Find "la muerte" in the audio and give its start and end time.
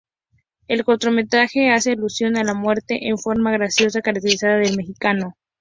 2.43-3.07